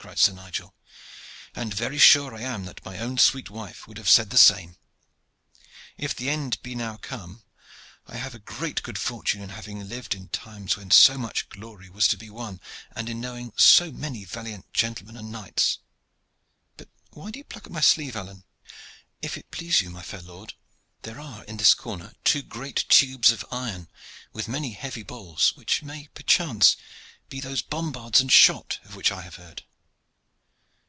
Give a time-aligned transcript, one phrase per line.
[0.00, 0.76] cried Sir Nigel.
[1.56, 4.76] "And very sure I am that my own sweet wife would have said the same.
[5.96, 7.42] If the end be now come,
[8.06, 11.90] I have had great good fortune in having lived in times when so much glory
[11.90, 12.60] was to be won,
[12.94, 15.80] and in knowing so many valiant gentlemen and knights.
[16.76, 18.44] But why do you pluck my sleeve, Alleyne?"
[19.20, 20.54] "If it please you, my fair lord,
[21.02, 23.88] there are in this corner two great tubes of iron,
[24.32, 26.76] with many heavy balls, which may perchance
[27.28, 29.64] be those bombards and shot of which I have heard."